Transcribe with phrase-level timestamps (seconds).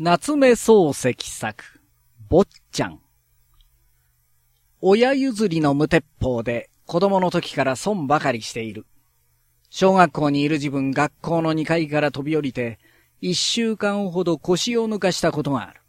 [0.00, 1.62] 夏目漱石作、
[2.28, 2.98] 坊ちゃん。
[4.80, 8.86] 親譲りの無鉄砲で子供の時から損ばかりしている。
[9.70, 12.80] 小学校にいる自分学校の2階から飛び降りて、
[13.20, 15.80] 一週間ほど腰を抜かしたことがある。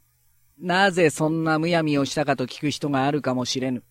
[0.60, 3.84] なぜそんなむやみをしたかと聞く人があるかもしれぬ。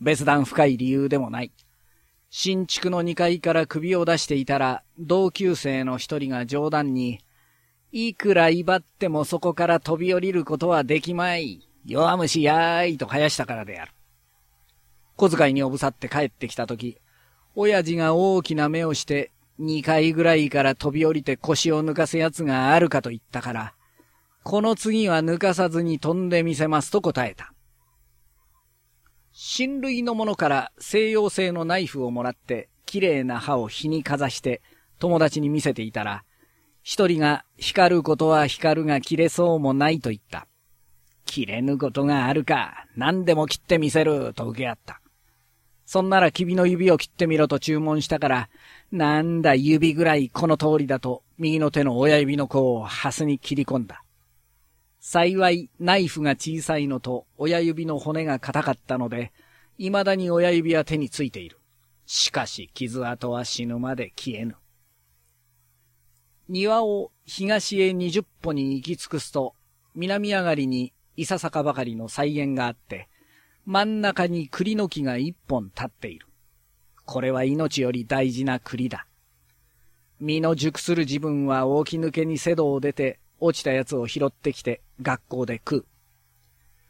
[0.00, 1.52] 別段深い理由でもない。
[2.30, 7.20] 新築の2階から首を出していたら、同級生の一人が冗談に、
[7.98, 11.66] いくら威張ってもそこから飛び降りることはできまい。
[11.86, 13.92] 弱虫やーいと生やしたからである。
[15.16, 16.98] 小遣いにおぶさって帰ってきたとき、
[17.54, 23.74] 親父が大きな目をして、二階ぐらいから飛び降りて腰を抜かすやつがあるかと言ったから、
[24.42, 27.54] この次は抜かさずに飛んでみせますと答えた。
[29.32, 34.60] 親類の者から西洋製のナイフをもらって、綺麗な刃を火にかざして
[34.98, 36.24] 友達に見せていたら、
[36.88, 40.46] 一人が光ることは光るが切れそうもないと言った。
[41.24, 45.00] 切れぬことがあるか、何でも切ってみせる、と受け合った。
[45.84, 48.48] そんなら君の指を切ってみろと注文したから、
[48.92, 54.04] なんだ指ぐらいこの通りだと、右の手の親指の甲をハスに切り込んだ。
[55.00, 59.32] 幸い、ナイフが小さいのと、親指の骨が硬かったので、
[59.76, 61.58] 未だに親指は手についている。
[62.06, 64.54] しかし、傷跡は死ぬまで消えぬ。
[66.48, 69.54] 庭を東へ二十歩に行き尽くすと、
[69.94, 73.08] 南上がりにいささかばかりの菜園があって、
[73.64, 76.26] 真ん中に栗の木が一本立っている。
[77.04, 79.06] これは命より大事な栗だ。
[80.20, 85.86] 身の熟する自分は大き抜けに瀬戸を出て、落ちたやつを拾ってきて学校で食う。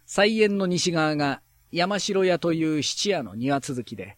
[0.04, 1.40] 菜園の西側が
[1.72, 4.16] 山城屋という七屋の庭続きで、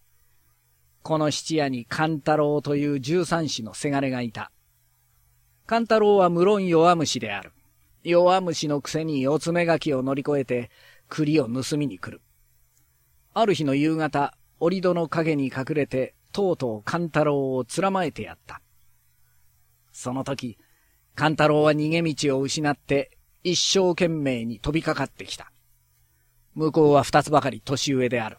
[1.02, 4.50] この七屋に勘太郎という十三子のせがれがいた。
[5.69, 7.52] 勘太郎は無論弱虫である。
[8.02, 10.70] 弱虫のくせに四つ目垣を乗り越えて
[11.11, 12.22] 栗を盗みに来る。
[13.34, 18.62] ある日の夕方、折戸の影に隠れて、とうとう勘太郎をつらまえてやった。
[19.92, 20.57] その時、
[21.14, 25.52] 勘太郎は逃げ道を失って、一生懸命に飛びかかってきた。
[26.55, 28.39] 向こうは二つばかり年上である。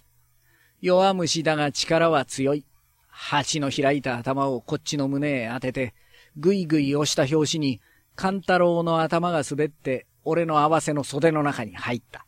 [0.81, 2.65] 弱虫だが力は強い。
[3.07, 5.93] 蜂の開いた頭をこっちの胸へ当てて、
[6.39, 7.81] ぐいぐい押した拍子に、
[8.15, 12.25] 勘太郎の頭が滑って、俺の合わせの袖の中に入った。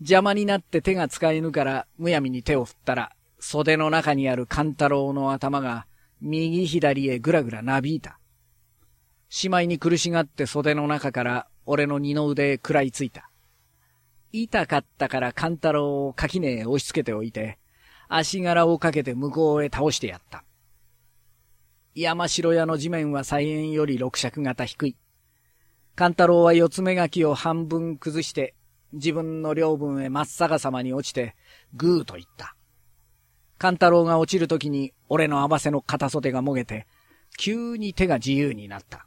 [0.00, 5.86] 邪魔になって手が使えぬから、むやみに手を振ったら、袖の中にある勘太郎の頭が、
[6.20, 8.18] 右左へぐらぐらなびいた。
[9.28, 13.30] しまいに苦しがって袖の中から俺の二の腕へ食らいついた。
[14.32, 17.58] 痛かったから勘太郎を垣根へ押し付けておいて、
[18.08, 20.44] 足柄をかけて向こうへ倒してやった。
[21.98, 24.96] 山城屋の地面は菜園より六尺型低い。
[25.94, 28.54] 勘太郎は四つ目垣を半分崩して、
[28.92, 31.34] 自分の領分へ真っ逆さまに落ちて、
[31.72, 32.54] ぐーと言った。
[33.56, 36.86] 勘太郎が落ちるときに、俺の合わせの片袖がもげて、
[37.38, 39.06] 急に手が自由になった。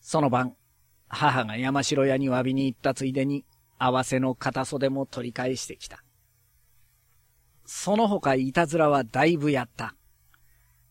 [0.00, 0.54] その晩、
[1.08, 3.44] 母が山城屋に詫びに行ったついでに、
[3.78, 6.04] 合わせの片袖も取り返してきた。
[7.64, 9.96] その他いたずらはだいぶやった。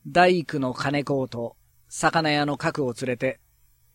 [0.09, 1.57] 大工の金子と
[1.90, 3.41] 魚屋の角を連れて、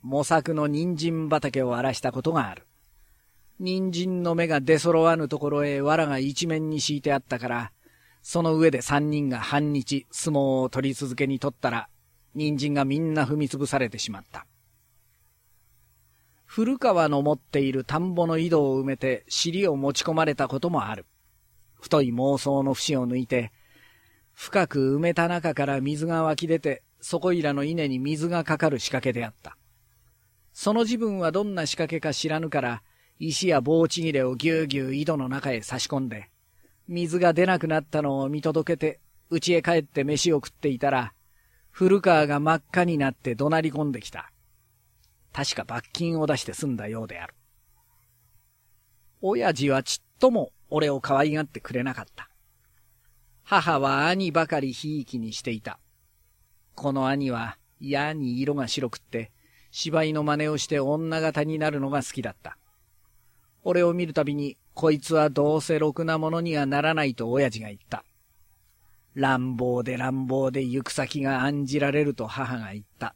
[0.03, 2.67] 模索の人参畑を荒らしたことがある。
[3.59, 7.73] 人参の芽が出揃わぬところへ藁が一面に敷いてあったから、
[8.21, 11.89] その上で三人が半日相撲を取り続けに取ったら、
[12.35, 14.47] 人参がみんな踏み潰されてしまった。
[16.45, 21.07] 古川の持っている田んぼの井戸を埋めて尻を持ち込まれたこともある。
[21.81, 23.51] 太い妄想の節を抜いて、
[24.35, 29.57] 深く埋めた中から水が湧き出て、そこいらの稲に水がかかる仕掛けであった。
[30.53, 32.83] その自分はどんな仕掛けか知らぬから、
[33.19, 36.31] 石や棒ちぎれをぎゅうぎゅう井戸の中へ差し込んで、
[36.89, 39.01] 水が出なくなったのを見届けて、
[39.31, 41.13] 家へ帰って飯を食っていたら、
[41.71, 44.31] 古川が真っ赤になって怒鳴り込んできた。
[45.33, 47.35] 確か罰金を出して済んだようである。
[49.23, 52.29] 親父はちっとも俺を可愛がってくれなかった。
[53.55, 55.79] 母は兄ばかりひいきにしていた。
[56.75, 59.31] この兄は嫌に色が白くって、
[59.71, 62.57] 芝居の真似をして女型になるのが好きだった。
[63.63, 68.05] 俺を見るたびに、こいつはどうせろくなものにはならないと親父が言った。
[69.15, 73.15] 乱暴で乱暴で行く先が案じられると母が言った。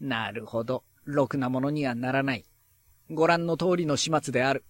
[0.00, 2.46] なるほど、ろくなものにはならない。
[3.10, 4.64] ご覧の通りの始末である。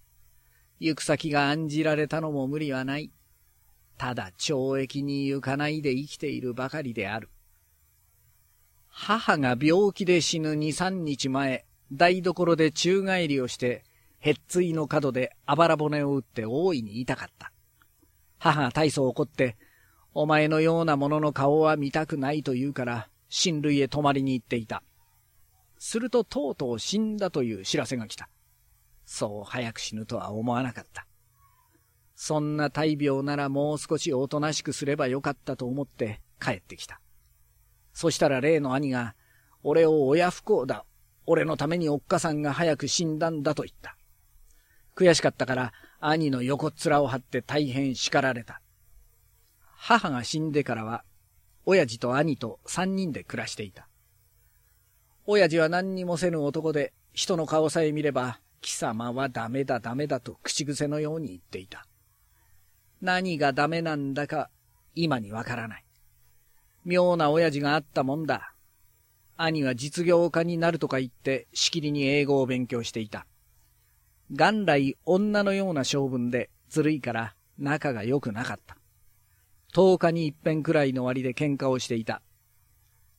[0.81, 3.13] 行く先が案じられたのも無理はない。
[3.97, 7.29] ただ懲役に行かないで生きているばかりである。
[8.87, 13.83] 母が病気で死ぬ二三日前、台所で宙返りをして、
[14.19, 17.51] へっついの角であばら骨を打って大いに痛かった。
[18.39, 19.57] 母が大層怒って、
[20.13, 24.83] お前のような者の顔は見たくないと言うから、親類へ泊まりに行っていた。
[25.79, 28.29] するととうとう死んだという知らせが来た。
[29.05, 31.06] そう早く死ぬとは思わなかった。
[32.19, 36.99] そんな大病ならもう少しおとなしくすればよかったと思って帰ってきた。
[37.93, 39.15] そしたら例の兄が、
[39.61, 40.83] 俺を親不幸だ。
[41.27, 43.97] 俺のためにおっかさんが早く死んだんだと言った。
[44.95, 48.61] 悔しかったから兄の横っ面を張って大変叱られた。
[49.75, 51.03] 母が死んでからは、
[51.67, 53.87] 親父と兄と三人で暮らしていた。
[55.27, 61.85] 親父は何にもせぬ男で、人の顔さえ見れば、貴様はダメだダメだと口癖のように言っていた。
[63.01, 64.49] 何がダメなんだか、
[64.95, 65.85] 今にわからない。
[66.85, 68.53] 妙な親父があったもんだ。
[69.35, 73.27] 兄は実業家になるとか言って、しきりに英語を勉強していた。
[74.29, 78.77] 元来女のような性分でずるいから仲が良くなかった。
[79.73, 82.21] 十日に一遍くらいの割で喧嘩をしていた。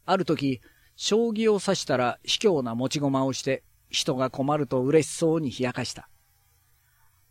[0.07, 0.61] ある時、
[0.97, 6.09] 将棋を指したら卑怯な持ち駒をして、人が困ると嬉しそうに冷やかした。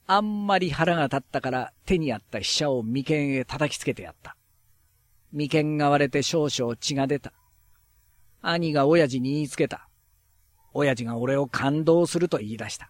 [0.09, 4.37] あんまり腹が立ったから手にあった飛車を眉間へ叩きつけてやった。
[5.33, 7.33] 眉間が割れて少々血が出た。
[8.41, 9.89] 兄が親父に言いつけた。
[10.73, 12.89] 親父が俺を感動すると言い出した。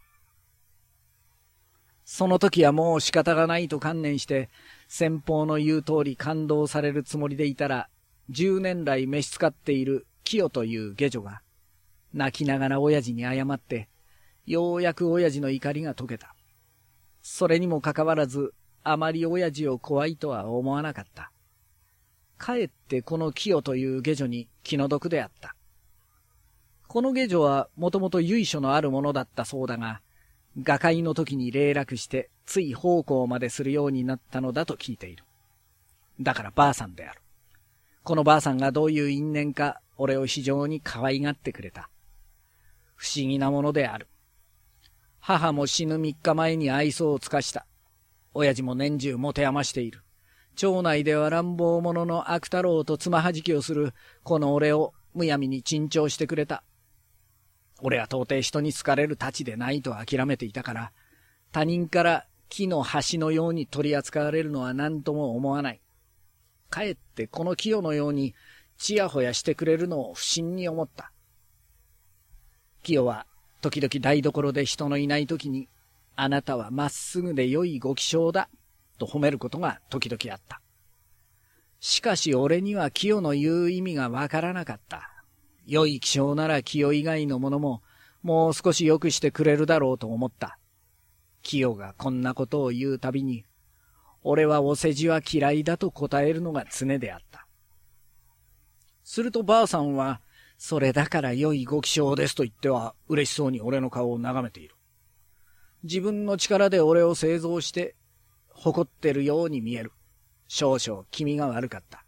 [2.04, 4.48] その時はもう仕方がないと観念して、
[4.86, 7.88] 先方の言う通り感動されるつもりでいたら、
[8.30, 11.42] 十年来召使っている清という下女が、
[12.14, 13.88] 泣きながら親父に謝って、
[14.46, 16.34] ようやく親父の怒りが解けた。
[17.22, 18.54] それにもかかわらず、
[18.84, 21.30] あまり親父を怖いとは思わなかった。
[22.38, 25.54] かえってこの清という下女に気の毒であった。
[26.86, 30.00] この下女はもともと由緒のあるものだったそうだが、
[30.62, 35.24] 画界の時に霊落して、つい奉公までするようになったのだと聞いている。
[36.20, 37.20] だからばあさんである。
[38.02, 41.90] このばあさんがどういう因縁か、俺を非常に可愛がってくれた。
[42.96, 44.08] 不思議なものである。
[45.20, 47.66] 母も死ぬ三日前に愛想を尽かした。
[48.34, 50.02] 親父も年中持て余している。
[50.54, 56.62] 町内では乱暴者の悪太郎とつまはじきをする、この俺をむやみに珍重してくれた。
[57.80, 60.92] 俺は到底人に好かれるたちでないと諦めていたから、
[61.52, 65.80] 他人から木の端のように取り扱われるのは何とも思わない。
[66.70, 68.34] かえってこの清のように
[68.78, 71.12] ちやほやしてくれるのを不審に思った。
[72.82, 73.26] 清は
[73.60, 75.68] 時々台所で人のいない時に、
[76.16, 78.48] あなたはまっすぐで良いご気性だ、
[78.98, 80.60] と褒めることが時々あった。
[81.80, 85.10] しかし俺には清の言う意味がわからなかった。
[85.66, 87.82] 良い気象なら清以外のものも、
[88.22, 90.58] もう少し良くしてくれるだろうと思った。
[91.42, 93.44] 清がこんなことを言うたびに、
[94.22, 97.46] 俺はお世辞は嫌いだと答えるのが常であった。
[99.04, 100.20] するとばあさんは、
[100.58, 104.74] それだから良いご気象ですと言っては嬉しそうに俺の顔を眺めている。
[105.84, 107.94] 自分の力で俺を製造して、
[108.48, 109.92] 誇ってるように見える。
[110.48, 112.04] 少々気味が悪かった。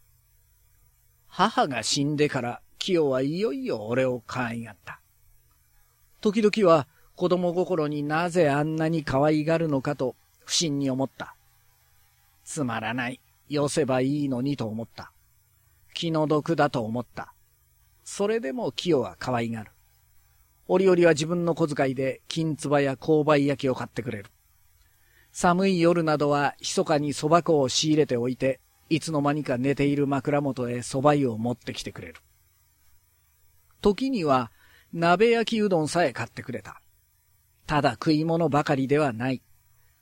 [1.29, 5.01] 母が死んでから清はいよいよ俺を可愛がった。
[6.21, 11.37] 時々は子供心になぜあんなに可愛がるのかと不審に思った。
[12.45, 15.13] つまらない、寄せばいいのにと思った。
[15.95, 17.33] 気の毒だと思った。
[18.13, 19.71] それでも清は可愛がる。
[20.67, 24.31] 折々は自分の小遣いで金唾や勾配焼きを買ってくれる。
[25.31, 32.17] 寒い夜などは密かに蕎麦粉を仕入れておいて、いつの間にか寝ている枕元へ蕎麦湯を持ってきてくれる。
[33.81, 34.51] 時には
[34.93, 36.83] 鍋焼きうどんさえ買ってくれた。
[37.69, 39.41] ただ食い物ばかりではない。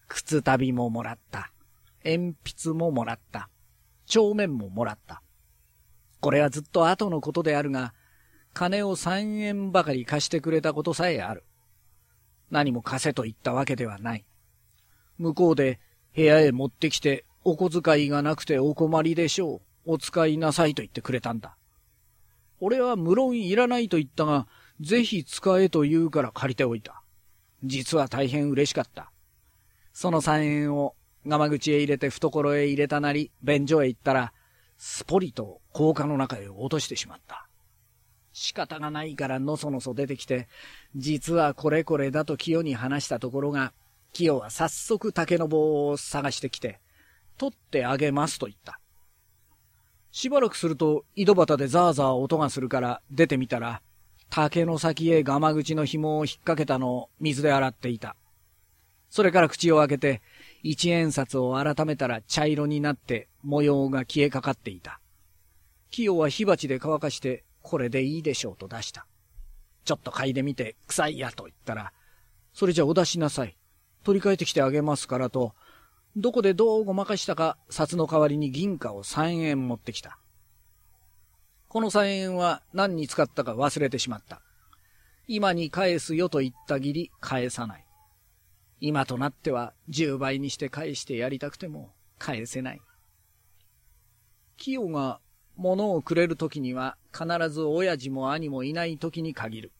[0.08, 1.52] 靴旅ももらった。
[2.06, 3.50] 鉛筆ももらった。
[4.06, 5.20] 帳面ももらった。
[6.20, 7.94] これはずっと後のことであるが、
[8.54, 11.44] 金を三円ばかり貸してくれたことさえある。
[12.50, 14.24] 何も貸せと言ったわけではない。
[15.18, 15.80] 向こうで
[16.14, 19.92] 部屋へ持ってきてお小遣いがなくてお困りでしょう。
[19.92, 21.56] お使いなさいと言ってくれたんだ。
[22.60, 24.46] 俺は無論いらないと言ったが、
[24.80, 27.02] ぜひ使えと言うから借りておいた。
[27.64, 29.12] 実は大変嬉しかった。
[29.92, 30.94] その三円を、
[31.26, 34.32] がま口へ入れて懐へ入れたなり、便所へ行ったら、
[34.78, 37.48] すぽりと高架の中へ落としてしまった。
[38.32, 40.48] 仕方がないからのそのそ出てきて、
[40.94, 43.72] 実はこれこれだと清に話したところが、
[44.12, 46.80] 清は早速竹の棒を探してきて、
[47.36, 48.80] 取ってあげますと言った。
[50.12, 53.82] しばらくすると井戸端でザーザー音がするから出てみたら、
[54.30, 58.14] 竹の先へガマ口の紐を引っ掛けたのを水で洗っていた。
[59.10, 60.22] それから口を開けて、
[60.62, 65.00] 一円札を改めたら茶色になって模様が消えかかっていた。
[65.90, 69.06] 清は火鉢で乾かして、これでいいでしょうと出した。
[69.84, 71.92] ちょっと嗅いでみて、臭いやと言ったら、
[72.52, 73.56] それじゃお出しなさい。
[74.04, 75.54] 取り替えてきてあげますからと、
[76.16, 80.18] どこでどうごまかしたか、札の代わりに銀貨を三円持ってきた。
[81.68, 84.42] この三円は何に使ったか忘れてしまった。
[85.26, 87.86] 今に返すよと言ったぎり返さない。
[88.80, 92.80] 今となっては十倍にして返してやりたくても返せない。
[94.58, 95.20] 清が
[95.56, 99.72] 物をくれるときには必ず親父も兄もいないときに限る。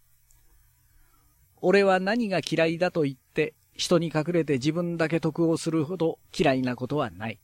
[1.61, 7.39] 俺は何が嫌いだと言って人に隠れて自分だけ得をするほど嫌いなことはない。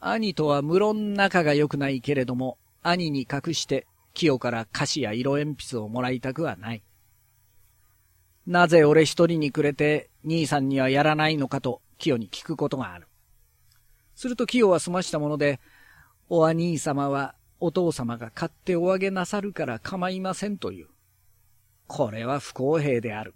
[0.00, 6.82] 兄とは無論仲が良くないけれども、兄に隠して清から菓子や色鉛筆をもらいたくはない。
[8.46, 13.08] なぜ俺一人にくれて兄さんにはやらないのかと清に聞くことがある。
[14.14, 15.60] すると清は済ましたもので、
[16.30, 20.88] お兄様はお父様が買っておあげなさるから構いませんという。
[21.86, 23.34] これは不公平である。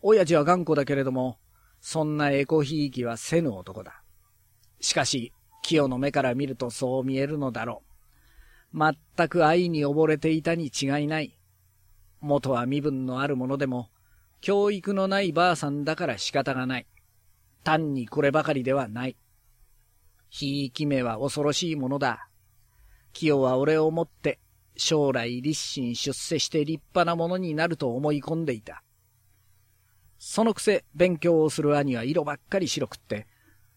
[0.00, 1.38] 親父は頑固だけれども、
[1.80, 4.02] そんなエコひいきはせぬ男だ。
[4.80, 5.32] しかし、
[5.62, 7.82] 清の目から見るとそう見えるのだろ
[8.72, 8.78] う。
[9.16, 11.36] 全く愛に溺れていたに違いない。
[12.20, 13.90] 元は身分のあるものでも、
[14.40, 16.86] 教育のないばあさんだから仕方がない。
[17.64, 19.16] 単にこればかりではない。
[20.30, 22.28] ひいき目は恐ろしいものだ。
[23.12, 24.38] 清は俺をもって
[24.76, 28.82] 将来立身出世して立派なものになると思い込んでいた。
[30.18, 33.26] そのくせ勉強をする兄は色ばっかり白くって、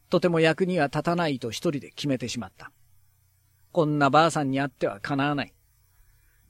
[0.09, 2.71] とても役には立たないと一人で決めてしまった。
[3.71, 5.53] こんなばあさんに会ってはかなわない。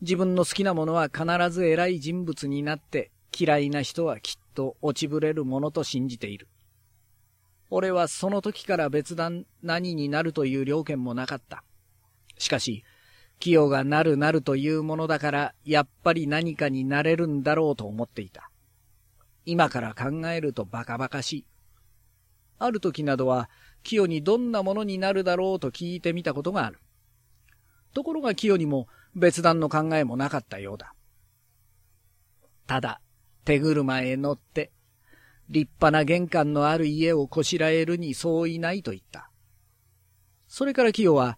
[0.02, 6.50] 自分の好きなものは必ず偉い人物になって嫌いな人はきっと落ちぶれるものと信じている。
[7.76, 11.64] 俺はその時から別段何になるという了見もなかった。
[12.38, 12.84] しかし、
[13.40, 18.52] 清がなるなるというものだから、やっぱり何かになれるんだろうと思っていた。
[19.46, 21.46] 今から考えるとバカバカしい。
[22.60, 23.50] ある時などは、
[23.82, 26.78] 清にどんなものになるだろうと聞いてみたことがある。
[27.96, 30.94] ところが清にも別段の考えもなかったようだ。
[32.68, 33.02] ただ、
[33.46, 34.72] 手車へ乗って、
[35.50, 39.30] 立派な玄関のある家をこしらえるにそういないと言った。
[40.48, 41.38] それから清は、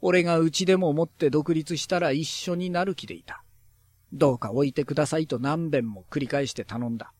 [0.00, 3.42] 俺がうちでも持って独立したら一緒になる気でいた。
[4.12, 7.12] どうか置いてくださいと何遍も繰り返して頼んだ。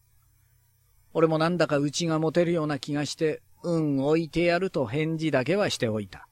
[1.13, 6.27] 俺もなんだかうちが持てるような気がして、うん、置いてやると返事だけはしておいた。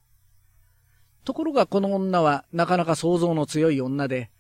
[1.25, 4.31] ところがこの女はなかなか想像の強い女で、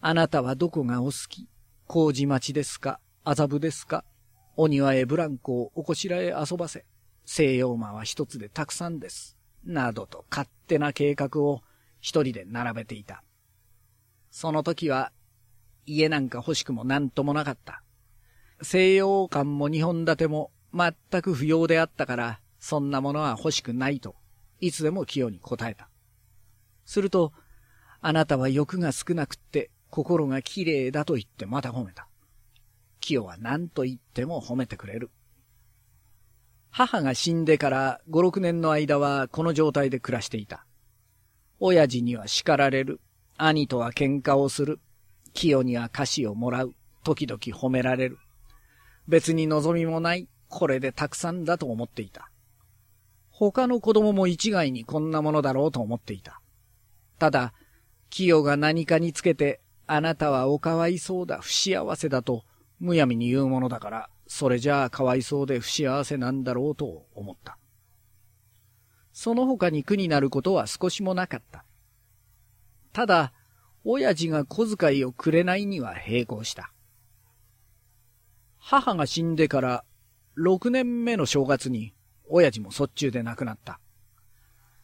[0.00, 1.48] あなたはどこがお好き？
[1.86, 3.00] 麹町ですか？
[3.24, 4.04] 麻布ですか？
[4.60, 6.84] お庭へブランコをおこしらへ遊ばせ、
[7.24, 9.38] 西洋馬は一つでたくさんです。
[9.64, 11.62] などと勝手な計画を
[12.00, 13.22] 一人で並べていた。
[14.32, 15.12] その時は
[15.86, 17.84] 家なんか欲しくも何ともなかった。
[18.60, 24.16] 西洋館も日本立ても全く不要であったから、そんなものは欲しくないと、
[24.58, 25.88] いつでも清に答えた。
[26.84, 27.32] すると、
[28.00, 32.08] あなたは欲が少なくって心が綺麗だと言ってまた褒めた。
[33.00, 35.10] 清は何と言っても褒めてくれる。
[36.70, 40.66] 母が死んでから五六年の間はこの状態で暮らしていた。
[41.60, 43.00] 親父には叱られる。
[43.36, 44.80] 兄とは喧嘩をする。
[45.32, 46.74] 清には菓子をもらう。
[47.04, 48.18] 時々褒められる。
[49.06, 50.28] 別に望みもない。
[50.48, 52.30] これでたくさんだと思っていた。
[53.30, 56.40] 他の子供も一概にこんなものだろうと思っていた。
[57.18, 57.52] ただ、
[58.10, 62.44] 清が何かにつけてあなたはおかわいそうだ、不幸せだと、
[62.80, 67.58] むやみに言うものだから、それじゃあかわいそうで不幸せなんだろうと思った。
[69.12, 71.64] その他に苦になることは少しもなかった。
[72.92, 73.32] ただ、
[73.84, 76.72] 親父が小遣いをくれないには並行した。
[78.58, 79.84] 母が死んでから
[80.36, 81.94] 6年目の正月に
[82.28, 83.80] 親父も卒中で亡くなった。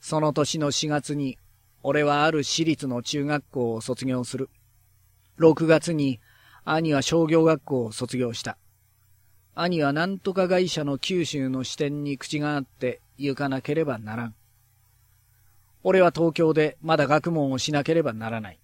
[0.00, 1.38] その年の4月に
[1.82, 4.48] 俺はある私立の中学校を卒業する。
[5.38, 6.20] 6月に
[6.66, 8.56] 兄は商業学校を卒業した。
[9.54, 14.34] 兄は何とか会社の九州の支店に口があって行かなければならん。
[15.82, 18.58] 俺は東京でまだ学問をしなければならない。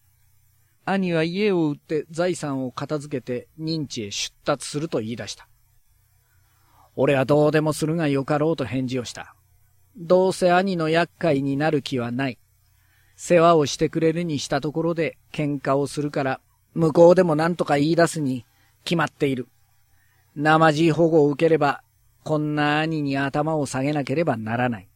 [0.87, 5.47] 兄は家を売って財産を片付けて認知へ出立すると言い出した。
[6.97, 9.35] 俺はどうでもするがよかろうと返事をした。
[9.97, 12.39] どうせ兄の厄介になる気はない。
[13.17, 16.41] 世話をしてくれるにしたところで喧嘩をするから
[16.75, 18.45] 向こうでも何とか言い出すに
[18.85, 19.49] 決まっている。
[20.37, 21.83] 生地保護を受ければ、
[22.23, 24.89] こんな兄に頭を下げなければならない。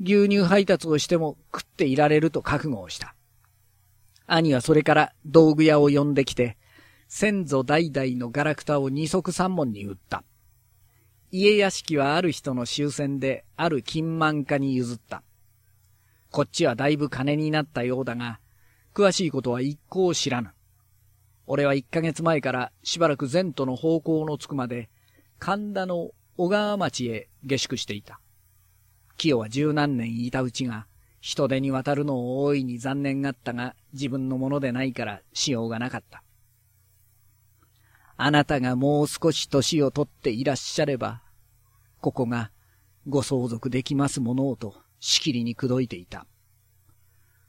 [0.00, 3.14] 牛乳配達をしても食っていられると覚悟をした。
[4.26, 6.56] 兄はそれから道具屋を呼んできて、
[7.08, 10.24] 先祖代々のガラクタを二足三門に売った。
[11.30, 15.22] 家屋敷はある人の終戦である金満家に譲った。
[16.30, 18.40] こっちはだいぶ金になったようだが、
[18.94, 20.50] 詳しいことは一向知らぬ。
[21.46, 24.88] 俺は一ヶ月前からしばらく前途の方向のつくまで、
[25.38, 28.20] 神田の小川町へ下宿していた。
[29.16, 30.86] 清は十何年いたうちが、
[31.20, 36.22] 人手に渡るのを大いに残念がったが、自分のものでないからしようがなかった。
[38.16, 41.22] あなたがもう少し年を取っていらっしゃれば、
[42.00, 42.50] ここが
[43.06, 46.26] ご相続できますものをとしきりに口説いていた。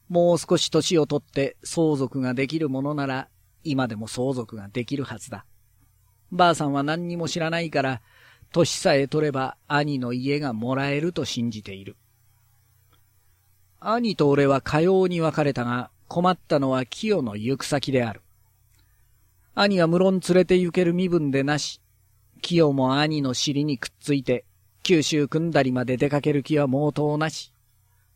[0.09, 3.29] もう少し年を取って相続ができるものなら、
[3.65, 5.45] 今でも相続ができるはずだ。
[6.31, 8.01] ばあさんは何にも知らないから、
[8.51, 11.97] 年さえ取れば兄の家がもらえると信じている。
[13.79, 18.21] 兄と俺はかように別れたが、困ったのは清の行く先である。
[19.55, 21.81] 兄は無論連れて行ける身分でなし、
[22.41, 24.45] 清も兄の尻にくっついて、
[24.83, 27.51] 九州組んだりまで出かける気は毛頭なし。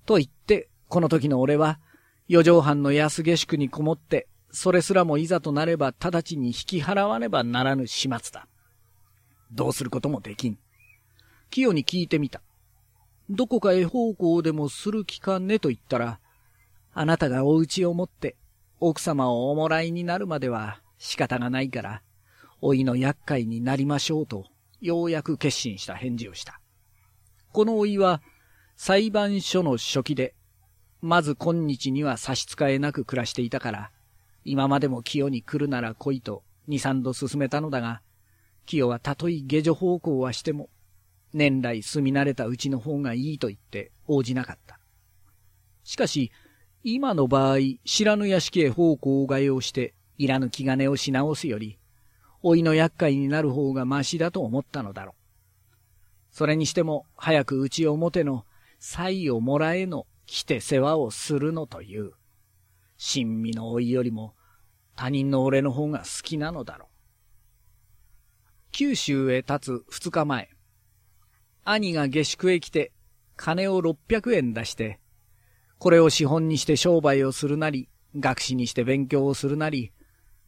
[0.06, 1.80] と言って、この時の俺は、
[2.28, 8.48] 四畳半の安下宿にこもって、それすらもいざとなれば直ちに引き払わねばならぬ始末だ。
[9.52, 10.58] どうすることもできん。
[11.50, 12.42] 清に聞いてみた。
[13.30, 16.20] どこかへ奉公でもする気かねと言ったら、
[16.94, 18.36] あなたがお家を持って
[18.80, 22.02] 奥様をおもらいになるまでは仕方がないから、
[22.62, 24.46] 老いの厄介になりましょうと、
[24.82, 26.60] ようやく決心した返事をした。
[27.52, 28.22] この老いは、
[28.76, 30.34] 裁判所の書記で、
[31.02, 33.92] まず今日には差し支えなく暮らしていたから、
[34.52, 38.02] 今までも清に来るなら来いと二三度進めたのだが、
[38.66, 40.70] 清はたとえ下女奉公はしても、
[41.34, 44.80] 年来住み慣れたうちの方がいいと言って応じなかった。
[45.84, 46.32] しかし、
[46.84, 51.78] 今の場合、知らぬ屋敷へ奉公替えをして、いらぬ気兼ねをし直すより、
[52.42, 55.16] 老いの厄介になる方がましだと思ったのだろう。
[56.32, 58.46] それにしても、早くうち表の、
[58.80, 62.14] 祭をもらえの、来て世話をするのという。
[62.98, 64.36] 親身の老いよりも、
[65.00, 66.90] 他人の俺の方が好きなのだろう。
[68.74, 70.50] 九州へ立つ二日前、
[71.64, 72.92] 兄が下宿へ来て、
[73.38, 75.00] 金を六百円出して、
[75.78, 77.88] これを資本にして商売をするなり、
[78.20, 79.94] 学士にして勉強をするなり、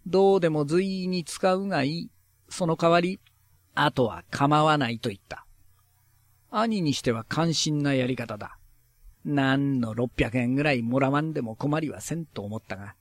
[0.06, 2.12] どうでも随意に使うがいい。
[2.50, 3.22] その代わり、
[3.74, 5.46] あとは構わないと言った。
[6.50, 8.58] 兄にしては関心なやり方だ。
[9.24, 12.96] 何の六百円ぐらいもらわんでも困りはせんと思ったが、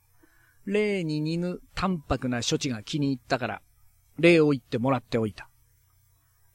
[0.65, 3.61] 例に似ぬ淡白な処置が気に入ったから、
[4.19, 5.49] 礼を言ってもらっておいた。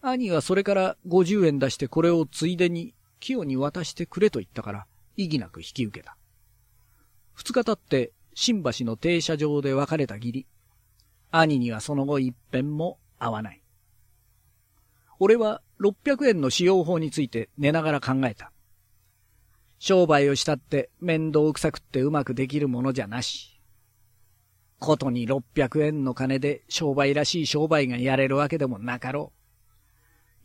[0.02, 6.16] 兄はそれから五十円出してこれをついでに清に渡してくれと言ったから、意義なく引き受けた。
[7.34, 10.46] 二日経って新橋の停車場で別れた義理。
[11.30, 13.62] 兄にはその後一遍も会わない。
[15.18, 18.52] 俺は600円の使用法について寝ながら考えた。
[19.78, 23.55] 商売をしたって面倒くさくってうまくできるものじゃなし。
[24.78, 29.32] ことに600円の金で商売らしい商売がやれるわけでもなかろ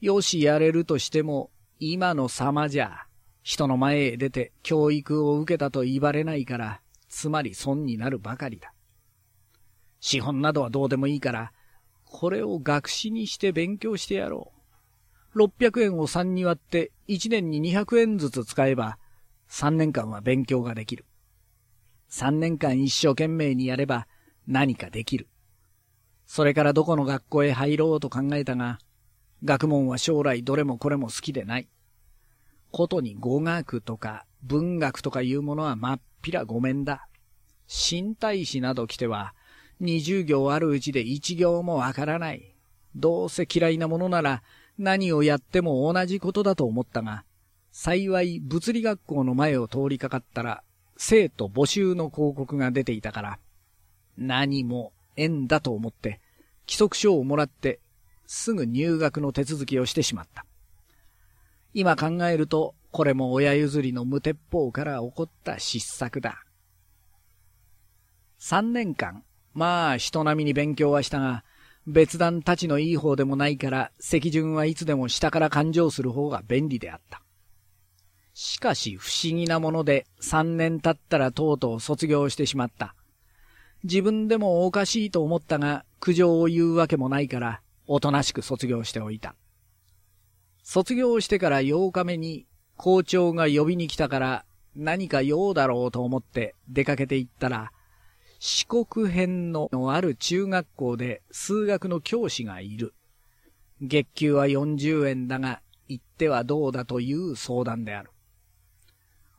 [0.02, 0.06] う。
[0.06, 3.06] よしやれるとしても今の様じゃ
[3.44, 8.74] 人の前へ出て教育を受けたと言われないからつまり損になるばかりだ。
[10.00, 11.52] 資本などはどうでもいいから、
[12.06, 14.52] これを学士にして勉強してやろ
[15.36, 15.44] う。
[15.44, 18.98] 600円を3に割って1年に200円ずつ使えば、
[19.50, 21.06] 3年間は勉強ができる。
[22.10, 24.08] 3年間一生懸命にやれば
[24.48, 25.28] 何かできる。
[26.26, 28.80] それからどこの学校へ入ろうと考えたが、
[29.44, 31.68] 学問は将来どれもこれも好きでない。
[32.72, 37.08] ことに語学とか文学とかいうものはまっぴらごめんだ。
[37.68, 39.34] 新大使など来ては、
[39.80, 42.56] 二十行あるうちで一行もわからない。
[42.96, 44.44] どうせ嫌いなものなら
[44.78, 47.24] 何をやっても同じことだと思ったが、
[47.72, 50.64] 幸い物理学校の前を通りかかったら、
[50.98, 53.40] 生徒募集の広告が出ていたから、
[54.18, 56.20] 何も縁だと思って、
[56.68, 57.80] 規則書をもらって、
[58.26, 60.46] すぐ入学の手続きをしてしまった。
[61.74, 66.44] 今考えると、これも親譲りの無鉄砲から起こった失策だ。
[68.38, 71.44] 三年間、まあ人並みに勉強はしたが、
[71.88, 77.22] 別段たちのいい方でもないから、席順はいつでも下から勘定する方が便利であった。
[78.34, 82.96] しかし不思議なもので三年経ったらとうとう卒業してしまった。
[83.84, 89.36] 自分でもおかしいと思ったが、苦情を言うわけもないから、おとなしく卒業しておいた。
[90.64, 92.46] 卒業してから8日目に
[92.78, 97.72] 校長が呼びに来たから何か用だろうと思って出かけて行ったら、
[98.40, 102.94] 四国編のある中学校で数学の教師がいる。
[103.82, 108.12] 月給は40円だが、行ってはどうだという相談である。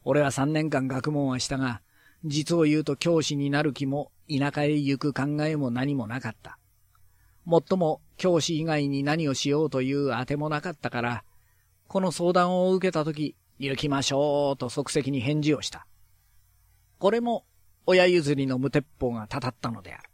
[0.05, 1.81] 俺は3年間学問はしたが、
[2.25, 6.59] 実を言うと教師になる気も田舎へ行く考えも何もなかった。
[7.45, 11.25] もっとも教師以外に何をしようというあてもなかったから、
[11.89, 15.87] この相談を受けたとき、行きましょうと即席に返事をした。
[16.99, 17.45] これも
[17.87, 20.09] 親譲りの無鉄砲がたたったのである。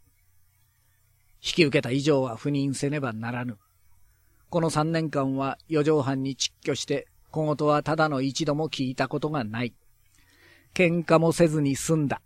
[1.41, 3.57] 引き受けた以上は赴任せねばならぬ。
[4.49, 9.73] この三年間は四畳半に窒居して、小言はただの一度も聞いたことがない。
[10.73, 12.21] 喧嘩もせずに済んだ。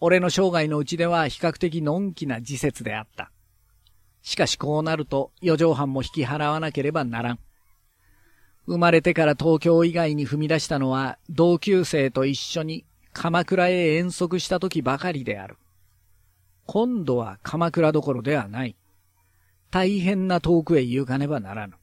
[0.00, 3.30] 俺の生涯のうちでは比較的のんきな自説であった。
[4.22, 7.38] しかしこうなると四畳半も引き払わなければならん。
[8.66, 15.56] 生まれてから東京以外に踏み出したのは同級生と一緒に鎌倉へ遠足した時ばかりである。
[16.66, 18.76] 今度は鎌倉どころではない。
[19.70, 21.74] 大変な遠くへ行かねばならぬ。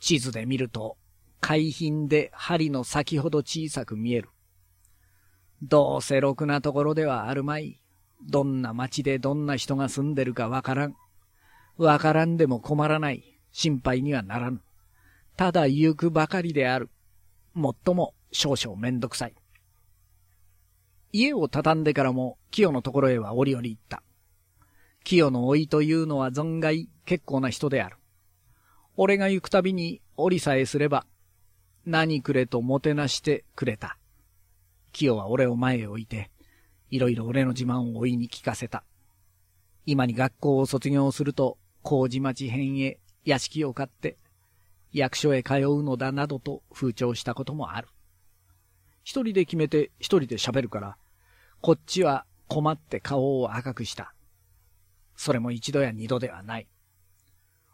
[0.00, 0.96] 地図で見ると、
[1.40, 4.30] 海浜で針の先ほど小さく見える。
[5.62, 7.80] どうせろくなところではあるまい。
[8.28, 10.96] どんな町でどんな人が住んでるかわからん。
[11.76, 13.38] わからんでも困らない。
[13.52, 14.60] 心配にはならぬ。
[15.36, 16.90] ただ行くばかりである。
[17.54, 19.34] もっとも少々めんどくさい。
[21.12, 24.02] 家を畳んでからも、清のところへは折々行った。
[25.04, 27.96] 清の老いというのは存外結構な人である。
[28.96, 31.06] 俺が行くたびに折りさえすれば、
[31.84, 33.98] 何くれともてなしてくれた。
[34.92, 36.30] 清は俺を前へ置いて、
[36.90, 38.84] いろいろ俺の自慢を追いに聞かせた。
[39.86, 44.16] 今に学校を卒業すると、麹町編へ屋敷を買って、
[44.92, 47.88] 役所へ通うのだなどと風潮したこともある。
[49.02, 50.96] 一人で決めて一人で喋るから、
[51.60, 54.14] こっちは困って顔を赤くした。
[55.16, 56.68] それも一度や二度ではない。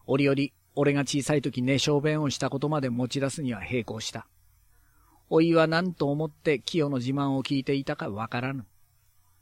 [0.06, 0.38] 折々、
[0.74, 4.28] 俺が小さい時寝小便をしたことまで持ち出すには並行した。
[5.30, 8.66] おいは何と思って清の自慢を聞いていたかわからぬ。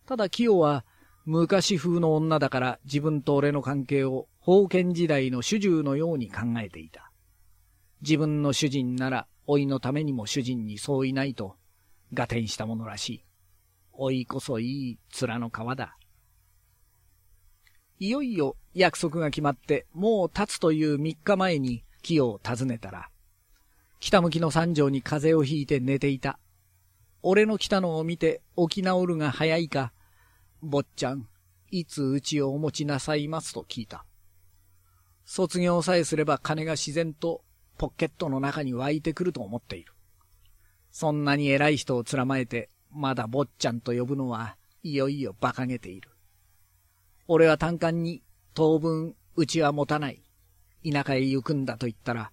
[0.06, 0.84] ただ清は
[1.24, 7.10] 昔風の女だから自分と俺の関係を封建時代の主従のように考えていた。
[8.02, 11.56] 自分の主人なら、老いのためにも主人にそういないと、
[12.12, 13.24] 合点したものらしい。
[13.98, 15.96] 老いこそいい面の皮だ。
[17.98, 23.08] いよいよ約束が決まって、もう立つという三日前に木を訪ねたら、
[23.98, 26.38] 北向きの三条に風邪をひいて寝ていた。
[27.22, 29.92] 俺の来たのを見て起き直るが早いか、
[30.62, 31.28] 坊ちゃん、
[31.70, 34.04] いつうちをお持ちなさいますと聞いた。
[35.24, 37.42] 卒業さえすれば金が自然と
[37.78, 39.92] ポケットの中に湧いてくると思っている。
[40.92, 46.10] そんなに偉い人をつらまえて、まだ坊ちゃんと呼ぶのはいよいよ馬鹿げている。
[47.28, 48.22] 俺は単管に
[48.54, 50.22] 当分うちは持たない。
[50.88, 52.30] 田舎へ行くんだと言ったら、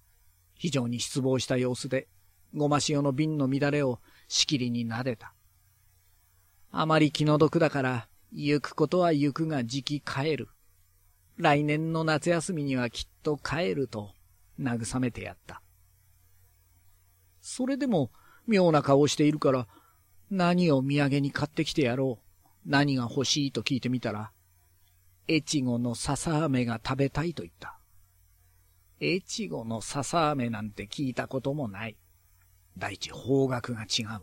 [0.54, 2.08] 非常に失望した様子で、
[2.54, 5.34] ごま塩の瓶の乱れをしきりに撫でた。
[6.70, 10.48] あまり気の毒だから、行くことは行くが時期帰る。
[11.36, 14.12] 来年の夏休みにはきっと帰ると
[14.60, 15.62] 慰めてやった。
[17.40, 18.10] それでも
[18.46, 19.66] 妙な顔しているから、
[20.30, 22.24] 何を土産に買ってきてやろう。
[22.66, 24.32] 何が欲しいと聞いてみたら、
[25.28, 27.78] 越後の笹飴が食べたいと言った。
[29.00, 31.96] 越後の笹飴なんて聞いたこともない。
[32.78, 34.22] 第一方角が違う。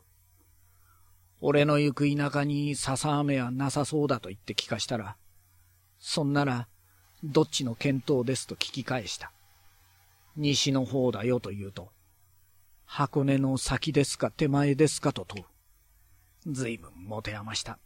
[1.39, 5.17] 俺の行く田舎に笹飴はなさそうだと言って聞かしたら、
[5.99, 6.67] そんなら、
[7.23, 9.31] どっちの見当ですと聞き返した。
[10.36, 11.91] 西の方だよと言うと、
[12.86, 15.45] 箱根の先ですか手前ですかと問う。
[16.47, 17.79] 随分持て余した。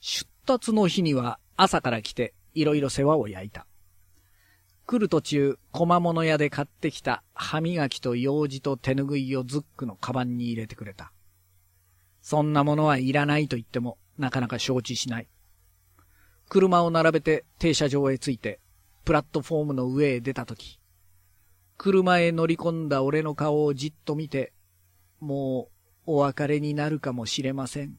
[0.00, 3.66] 出立の日には朝から来ていろいろ世話を焼いた。
[4.86, 11.10] 来る途中、小間物屋で買ってきた歯磨きと用事と手ぬぐいをズックのカバンに入れてくれた。
[12.20, 15.28] そんなものはいらないと言ってもなかなか承知しない。
[16.50, 18.60] 車を並べて停車場へ着いて
[19.04, 20.78] プラットフォームの上へ出たとき、
[21.78, 24.52] 車へ乗り込んだ俺の顔をじっと見て、
[25.20, 25.70] も
[26.06, 27.96] うお別れになるかもしれません。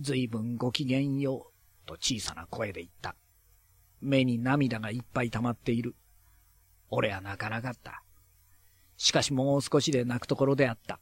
[0.00, 1.50] 随分ご機嫌よ
[1.84, 3.14] う、と小さな声で言った。
[4.00, 5.94] 目に涙がいっぱい溜まっている。
[6.90, 8.02] 俺は泣かなかった。
[8.96, 11.00] しかしもう少しで泣くところであった。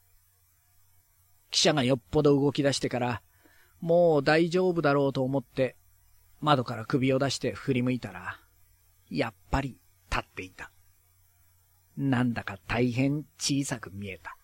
[1.51, 3.23] 記者がよっぽど動き出してから、
[3.81, 5.77] もう大丈夫だろうと思って、
[6.41, 8.41] 窓から首を出して振り向いたら、
[9.11, 9.79] やっぱり
[10.11, 10.73] 立っていた。
[11.97, 14.37] なんだか大変小さく見えた。